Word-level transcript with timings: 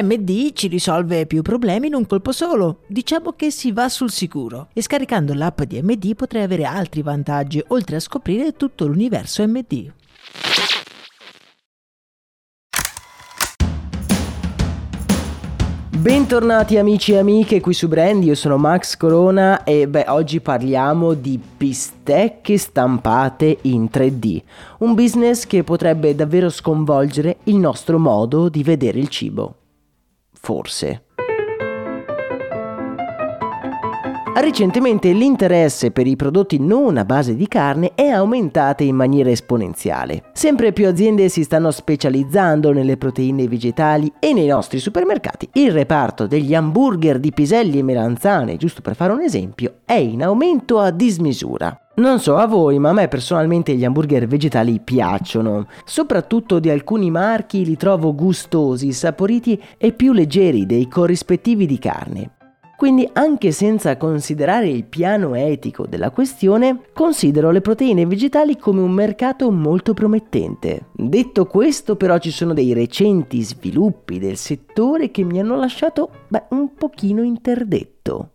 MD 0.00 0.52
ci 0.54 0.68
risolve 0.68 1.26
più 1.26 1.42
problemi 1.42 1.88
in 1.88 1.94
un 1.94 2.06
colpo 2.06 2.32
solo. 2.32 2.78
Diciamo 2.86 3.32
che 3.32 3.50
si 3.50 3.72
va 3.72 3.90
sul 3.90 4.10
sicuro. 4.10 4.68
E 4.72 4.80
scaricando 4.80 5.34
l'app 5.34 5.60
di 5.62 5.82
MD 5.82 6.14
potrei 6.14 6.44
avere 6.44 6.64
altri 6.64 7.02
vantaggi, 7.02 7.62
oltre 7.68 7.96
a 7.96 8.00
scoprire 8.00 8.56
tutto 8.56 8.86
l'universo 8.86 9.46
MD. 9.46 9.92
Bentornati 15.98 16.78
amici 16.78 17.12
e 17.12 17.18
amiche 17.18 17.60
qui 17.60 17.74
su 17.74 17.86
Brand, 17.86 18.24
io 18.24 18.34
sono 18.34 18.56
Max 18.56 18.96
Corona 18.96 19.62
e 19.62 19.86
beh, 19.86 20.06
oggi 20.08 20.40
parliamo 20.40 21.14
di 21.14 21.38
bistecche 21.38 22.58
stampate 22.58 23.58
in 23.62 23.84
3D, 23.84 24.42
un 24.78 24.94
business 24.94 25.46
che 25.46 25.62
potrebbe 25.62 26.14
davvero 26.16 26.48
sconvolgere 26.48 27.36
il 27.44 27.56
nostro 27.56 28.00
modo 28.00 28.48
di 28.48 28.64
vedere 28.64 28.98
il 28.98 29.08
cibo 29.08 29.58
forse. 30.42 31.04
Recentemente 34.34 35.12
l'interesse 35.12 35.90
per 35.90 36.06
i 36.06 36.16
prodotti 36.16 36.58
non 36.58 36.96
a 36.96 37.04
base 37.04 37.36
di 37.36 37.46
carne 37.46 37.92
è 37.94 38.08
aumentato 38.08 38.82
in 38.82 38.96
maniera 38.96 39.30
esponenziale. 39.30 40.24
Sempre 40.32 40.72
più 40.72 40.88
aziende 40.88 41.28
si 41.28 41.44
stanno 41.44 41.70
specializzando 41.70 42.72
nelle 42.72 42.96
proteine 42.96 43.46
vegetali 43.46 44.10
e 44.18 44.32
nei 44.32 44.46
nostri 44.46 44.78
supermercati 44.78 45.48
il 45.52 45.70
reparto 45.70 46.26
degli 46.26 46.54
hamburger 46.54 47.20
di 47.20 47.30
piselli 47.30 47.78
e 47.78 47.82
melanzane, 47.82 48.56
giusto 48.56 48.80
per 48.80 48.96
fare 48.96 49.12
un 49.12 49.20
esempio, 49.20 49.80
è 49.84 49.94
in 49.94 50.24
aumento 50.24 50.78
a 50.78 50.90
dismisura. 50.90 51.81
Non 51.94 52.20
so 52.20 52.36
a 52.36 52.46
voi, 52.46 52.78
ma 52.78 52.88
a 52.88 52.92
me 52.94 53.08
personalmente 53.08 53.74
gli 53.74 53.84
hamburger 53.84 54.26
vegetali 54.26 54.80
piacciono. 54.80 55.66
Soprattutto 55.84 56.58
di 56.58 56.70
alcuni 56.70 57.10
marchi 57.10 57.66
li 57.66 57.76
trovo 57.76 58.14
gustosi, 58.14 58.92
saporiti 58.92 59.60
e 59.76 59.92
più 59.92 60.12
leggeri 60.12 60.64
dei 60.64 60.88
corrispettivi 60.88 61.66
di 61.66 61.78
carne. 61.78 62.30
Quindi 62.78 63.08
anche 63.12 63.52
senza 63.52 63.96
considerare 63.96 64.68
il 64.68 64.84
piano 64.84 65.34
etico 65.34 65.86
della 65.86 66.10
questione, 66.10 66.80
considero 66.94 67.50
le 67.50 67.60
proteine 67.60 68.06
vegetali 68.06 68.56
come 68.56 68.80
un 68.80 68.90
mercato 68.90 69.50
molto 69.52 69.92
promettente. 69.92 70.86
Detto 70.92 71.44
questo 71.44 71.94
però 71.94 72.18
ci 72.18 72.30
sono 72.30 72.54
dei 72.54 72.72
recenti 72.72 73.40
sviluppi 73.42 74.18
del 74.18 74.36
settore 74.36 75.10
che 75.10 75.22
mi 75.22 75.38
hanno 75.38 75.56
lasciato 75.56 76.10
beh, 76.26 76.46
un 76.48 76.74
pochino 76.74 77.22
interdetto. 77.22 78.30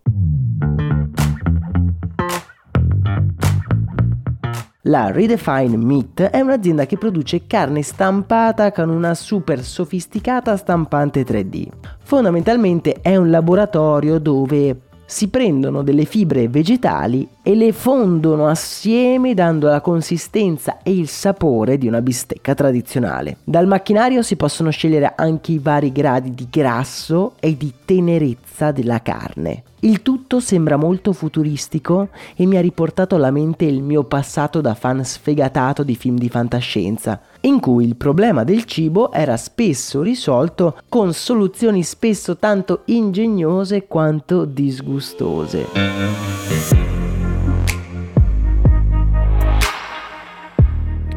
La 4.88 5.10
Redefine 5.10 5.76
Meat 5.76 6.22
è 6.22 6.40
un'azienda 6.40 6.86
che 6.86 6.96
produce 6.96 7.46
carne 7.46 7.82
stampata 7.82 8.72
con 8.72 8.88
una 8.88 9.12
super 9.12 9.62
sofisticata 9.62 10.56
stampante 10.56 11.26
3D. 11.26 11.66
Fondamentalmente 12.02 12.94
è 13.02 13.14
un 13.14 13.28
laboratorio 13.28 14.18
dove 14.18 14.80
si 15.04 15.28
prendono 15.28 15.82
delle 15.82 16.06
fibre 16.06 16.48
vegetali 16.48 17.28
e 17.42 17.54
le 17.54 17.72
fondono 17.72 18.46
assieme 18.46 19.34
dando 19.34 19.68
la 19.68 19.82
consistenza 19.82 20.78
e 20.82 20.92
il 20.92 21.08
sapore 21.08 21.76
di 21.76 21.86
una 21.86 22.00
bistecca 22.00 22.54
tradizionale. 22.54 23.38
Dal 23.44 23.66
macchinario 23.66 24.22
si 24.22 24.36
possono 24.36 24.70
scegliere 24.70 25.12
anche 25.16 25.52
i 25.52 25.58
vari 25.58 25.92
gradi 25.92 26.32
di 26.32 26.46
grasso 26.50 27.34
e 27.40 27.58
di 27.58 27.72
tenerezza 27.84 28.70
della 28.70 29.02
carne. 29.02 29.64
Il 29.80 30.02
tutto 30.02 30.40
sembra 30.40 30.76
molto 30.76 31.12
futuristico 31.12 32.08
e 32.34 32.46
mi 32.46 32.56
ha 32.56 32.60
riportato 32.60 33.14
alla 33.14 33.30
mente 33.30 33.64
il 33.64 33.80
mio 33.80 34.02
passato 34.04 34.60
da 34.60 34.74
fan 34.74 35.04
sfegatato 35.04 35.84
di 35.84 35.94
film 35.94 36.18
di 36.18 36.28
fantascienza, 36.28 37.20
in 37.42 37.60
cui 37.60 37.84
il 37.84 37.94
problema 37.94 38.42
del 38.42 38.64
cibo 38.64 39.12
era 39.12 39.36
spesso 39.36 40.02
risolto 40.02 40.78
con 40.88 41.12
soluzioni 41.12 41.84
spesso 41.84 42.38
tanto 42.38 42.82
ingegnose 42.86 43.86
quanto 43.86 44.44
disgustose. 44.44 46.87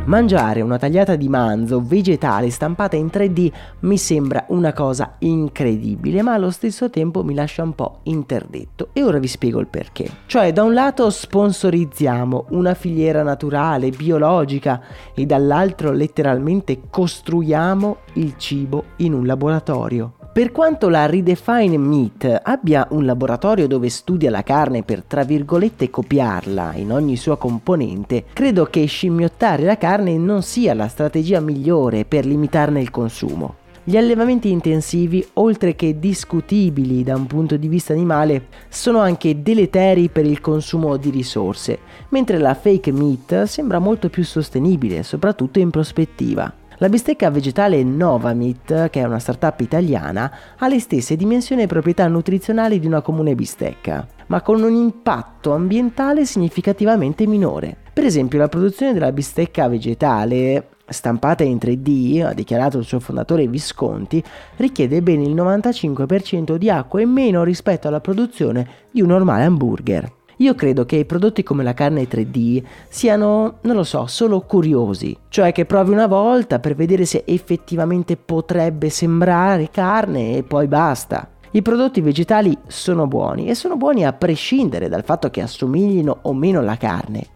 Mangiare 0.06 0.62
una 0.62 0.80
tagliata 0.80 1.16
di 1.16 1.30
manzo 1.30 1.80
vegetale 1.80 2.50
stampata 2.50 2.96
in 2.96 3.06
3D 3.06 3.52
mi 3.82 4.00
sembra 4.00 4.46
una 4.48 4.74
cosa 4.74 5.16
incredibile, 5.20 6.24
ma 6.24 6.34
allo 6.34 6.50
stesso 6.50 6.90
tempo 6.90 7.24
mi 7.24 7.36
lascia 7.36 7.62
un 7.62 7.76
po' 7.76 8.00
interdetto. 8.04 8.90
E 8.94 9.04
ora 9.04 9.20
vi 9.20 9.28
spiego 9.28 9.60
il 9.60 9.68
perché. 9.68 10.10
Cioè, 10.26 10.52
da 10.54 10.64
un 10.64 10.74
lato 10.74 11.08
sponsorizziamo 11.10 12.48
una 12.50 12.74
filiera 12.74 13.22
naturale, 13.22 13.92
biologica, 13.92 14.82
e 15.14 15.28
dall'altro 15.28 15.92
letteralmente 15.92 16.82
costruiamo 16.90 17.98
il 18.14 18.34
cibo 18.38 18.86
in 18.98 19.14
un 19.14 19.28
laboratorio. 19.28 20.14
Per 20.34 20.54
quanto 20.54 20.88
la 20.88 21.08
Redefine 21.08 21.78
Meat 21.78 22.40
abbia 22.42 22.88
un 22.92 23.04
laboratorio 23.04 23.68
dove 23.68 23.90
studia 23.90 24.30
la 24.30 24.44
carne 24.44 24.82
per 24.82 25.04
tra 25.04 25.24
virgolette 25.24 25.90
copiarla 25.90 26.76
in 26.76 26.94
ogni 26.94 27.18
sua 27.18 27.38
componente, 27.38 28.24
credo 28.32 28.64
che 28.64 28.86
scimmiottare 28.86 29.64
la 29.64 29.78
carne 29.78 30.16
non 30.16 30.42
sia 30.42 30.74
la 30.74 30.88
strategia 30.88 31.42
migliore 31.42 32.06
per 32.06 32.26
limitarne 32.26 32.80
il 32.80 32.92
consumo. 32.92 33.56
Gli 33.84 33.98
allevamenti 33.98 34.50
intensivi, 34.50 35.28
oltre 35.34 35.76
che 35.76 36.00
discutibili 36.00 37.04
da 37.04 37.18
un 37.18 37.28
punto 37.28 37.58
di 37.58 37.68
vista 37.68 37.92
animale, 37.92 38.46
sono 38.70 39.00
anche 39.00 39.42
deleteri 39.42 40.08
per 40.08 40.26
il 40.26 40.40
consumo 40.40 40.96
di 40.96 41.10
risorse, 41.10 41.80
mentre 42.08 42.38
la 42.38 42.54
fake 42.54 42.94
meat 42.94 43.44
sembra 43.44 43.80
molto 43.80 44.08
più 44.08 44.24
sostenibile, 44.24 45.04
soprattutto 45.04 45.60
in 45.60 45.72
prospettiva. 45.72 46.61
La 46.82 46.90
bistecca 46.90 47.30
vegetale 47.30 47.84
Novamit, 47.84 48.90
che 48.90 49.02
è 49.02 49.04
una 49.04 49.20
startup 49.20 49.60
italiana, 49.60 50.32
ha 50.58 50.68
le 50.68 50.80
stesse 50.80 51.16
dimensioni 51.16 51.62
e 51.62 51.68
proprietà 51.68 52.08
nutrizionali 52.08 52.80
di 52.80 52.88
una 52.88 53.02
comune 53.02 53.36
bistecca, 53.36 54.08
ma 54.26 54.42
con 54.42 54.64
un 54.64 54.74
impatto 54.74 55.54
ambientale 55.54 56.26
significativamente 56.26 57.28
minore. 57.28 57.78
Per 57.94 58.04
esempio, 58.04 58.40
la 58.40 58.48
produzione 58.48 58.94
della 58.94 59.12
bistecca 59.12 59.68
vegetale 59.68 60.70
stampata 60.88 61.44
in 61.44 61.58
3D, 61.58 62.26
ha 62.26 62.34
dichiarato 62.34 62.80
il 62.80 62.86
suo 62.86 63.00
fondatore 63.00 63.48
Visconti, 63.48 64.22
richiede 64.56 65.04
ben 65.04 65.22
il 65.22 65.36
95% 65.36 66.56
di 66.56 66.72
acqua 66.72 67.00
in 67.00 67.12
meno 67.12 67.44
rispetto 67.44 67.90
alla 67.90 68.02
produzione 68.02 68.68
di 68.90 69.02
un 69.02 69.10
normale 69.10 69.44
hamburger. 69.44 70.12
Io 70.42 70.56
credo 70.56 70.86
che 70.86 70.96
i 70.96 71.06
prodotti 71.06 71.44
come 71.44 71.62
la 71.62 71.76
carne 71.76 72.08
3D 72.08 72.64
siano, 72.90 73.60
non 73.62 73.76
lo 73.76 73.84
so, 73.84 74.08
solo 74.08 74.42
curiosi, 74.42 75.16
cioè 75.30 75.52
che 75.52 75.66
provi 75.66 75.92
una 75.92 76.08
volta 76.08 76.58
per 76.58 76.74
vedere 76.74 77.06
se 77.06 77.24
effettivamente 77.28 78.18
potrebbe 78.18 78.90
sembrare 78.90 79.70
carne 79.70 80.38
e 80.38 80.42
poi 80.42 80.66
basta. 80.66 81.30
I 81.52 81.62
prodotti 81.62 82.02
vegetali 82.02 82.58
sono 82.66 83.06
buoni 83.06 83.50
e 83.50 83.56
sono 83.56 83.78
buoni 83.78 84.04
a 84.04 84.14
prescindere 84.14 84.90
dal 84.90 85.04
fatto 85.04 85.30
che 85.30 85.42
assomiglino 85.42 86.20
o 86.24 86.34
meno 86.34 86.58
alla 86.58 86.78
carne. 86.78 87.28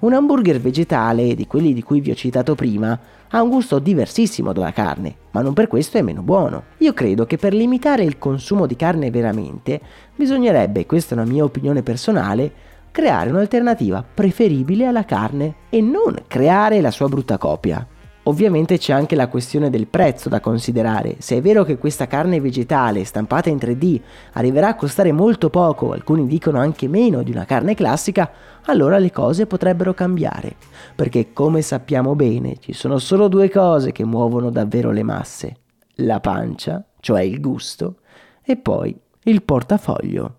Un 0.00 0.12
hamburger 0.12 0.60
vegetale, 0.60 1.34
di 1.34 1.48
quelli 1.48 1.72
di 1.72 1.82
cui 1.82 2.00
vi 2.00 2.12
ho 2.12 2.14
citato 2.14 2.54
prima, 2.54 2.96
ha 3.30 3.42
un 3.42 3.48
gusto 3.48 3.80
diversissimo 3.80 4.52
dalla 4.52 4.72
carne, 4.72 5.14
ma 5.32 5.42
non 5.42 5.54
per 5.54 5.66
questo 5.66 5.98
è 5.98 6.02
meno 6.02 6.22
buono. 6.22 6.62
Io 6.78 6.92
credo 6.92 7.26
che 7.26 7.36
per 7.36 7.52
limitare 7.52 8.04
il 8.04 8.16
consumo 8.16 8.66
di 8.66 8.76
carne 8.76 9.10
veramente, 9.10 9.80
bisognerebbe, 10.14 10.86
questa 10.86 11.16
è 11.16 11.18
una 11.18 11.28
mia 11.28 11.42
opinione 11.42 11.82
personale, 11.82 12.52
creare 12.92 13.30
un'alternativa 13.30 14.04
preferibile 14.14 14.86
alla 14.86 15.04
carne 15.04 15.54
e 15.68 15.80
non 15.80 16.14
creare 16.28 16.80
la 16.80 16.92
sua 16.92 17.08
brutta 17.08 17.36
copia. 17.36 17.84
Ovviamente 18.28 18.76
c'è 18.76 18.92
anche 18.92 19.16
la 19.16 19.28
questione 19.28 19.70
del 19.70 19.86
prezzo 19.86 20.28
da 20.28 20.40
considerare. 20.40 21.16
Se 21.18 21.36
è 21.36 21.40
vero 21.40 21.64
che 21.64 21.78
questa 21.78 22.06
carne 22.06 22.42
vegetale 22.42 23.04
stampata 23.04 23.48
in 23.48 23.56
3D 23.56 24.00
arriverà 24.34 24.68
a 24.68 24.74
costare 24.74 25.12
molto 25.12 25.48
poco, 25.48 25.92
alcuni 25.92 26.26
dicono 26.26 26.58
anche 26.58 26.88
meno 26.88 27.22
di 27.22 27.30
una 27.30 27.46
carne 27.46 27.74
classica, 27.74 28.30
allora 28.66 28.98
le 28.98 29.10
cose 29.10 29.46
potrebbero 29.46 29.94
cambiare. 29.94 30.56
Perché 30.94 31.32
come 31.32 31.62
sappiamo 31.62 32.14
bene 32.14 32.58
ci 32.58 32.74
sono 32.74 32.98
solo 32.98 33.28
due 33.28 33.48
cose 33.48 33.92
che 33.92 34.04
muovono 34.04 34.50
davvero 34.50 34.90
le 34.90 35.02
masse. 35.02 35.56
La 36.00 36.20
pancia, 36.20 36.84
cioè 37.00 37.22
il 37.22 37.40
gusto, 37.40 38.00
e 38.42 38.58
poi 38.58 38.94
il 39.22 39.42
portafoglio. 39.42 40.34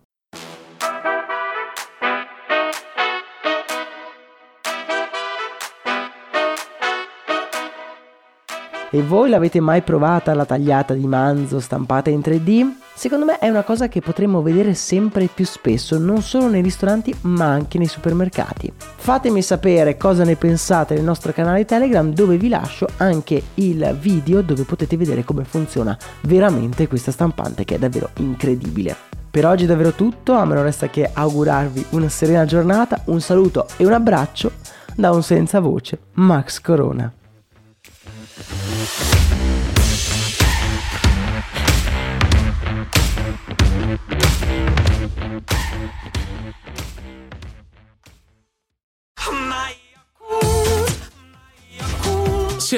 E 8.91 9.03
voi 9.03 9.30
l'avete 9.30 9.59
mai 9.59 9.83
provata 9.83 10.33
la 10.33 10.45
tagliata 10.45 10.95
di 10.95 11.06
manzo 11.06 11.59
stampata 11.59 12.09
in 12.09 12.21
3D? 12.21 12.65
Secondo 12.95 13.24
me 13.24 13.38
è 13.38 13.47
una 13.47 13.62
cosa 13.62 13.88
che 13.88 14.01
potremmo 14.01 14.41
vedere 14.41 14.74
sempre 14.74 15.30
più 15.31 15.45
spesso, 15.45 16.00
non 16.00 16.24
solo 16.24 16.50
nei 16.50 16.63
ristoranti 16.63 17.15
ma 17.21 17.45
anche 17.45 17.77
nei 17.77 17.86
supermercati. 17.86 18.74
Fatemi 18.75 19.44
sapere 19.44 19.95
cosa 19.95 20.24
ne 20.24 20.36
pensate 20.36 20.95
nel 20.95 21.03
nostro 21.03 21.31
canale 21.33 21.65
Telegram 21.65 22.12
dove 22.12 22.38
vi 22.38 22.50
lascio 22.50 22.88
anche 22.97 23.44
il 23.53 23.95
video 24.00 24.41
dove 24.41 24.63
potete 24.63 24.97
vedere 24.97 25.24
come 25.24 25.44
funziona 25.44 25.95
veramente 26.21 26.88
questa 26.88 27.12
stampante 27.12 27.65
che 27.65 27.75
è 27.75 27.80
davvero 27.80 28.09
incredibile. 28.18 28.95
Per 29.30 29.45
oggi 29.45 29.65
è 29.65 29.68
davvero 29.68 29.92
tutto, 29.92 30.33
a 30.33 30.45
me 30.45 30.56
non 30.56 30.63
resta 30.63 30.89
che 30.89 31.07
augurarvi 31.13 31.85
una 31.92 32.09
serena 32.09 32.44
giornata, 32.45 33.03
un 33.06 33.21
saluto 33.21 33.68
e 33.77 33.85
un 33.85 33.94
abbraccio 33.94 34.51
da 34.95 35.12
un 35.12 35.21
senza 35.21 35.59
voce, 35.59 36.00
Max 36.13 36.59
Corona. 36.59 37.13